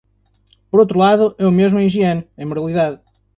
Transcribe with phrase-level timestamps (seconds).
[0.69, 2.97] Por outro lado, é o mesmo em higiene, em moralidade.